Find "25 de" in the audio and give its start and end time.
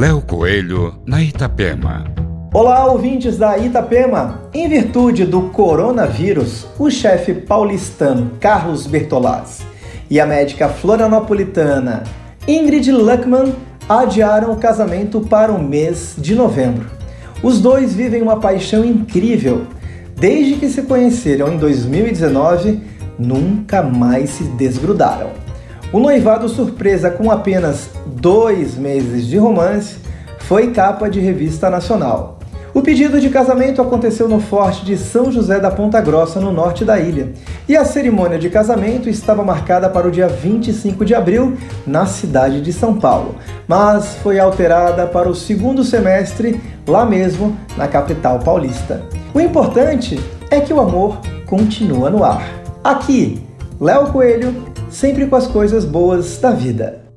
40.28-41.12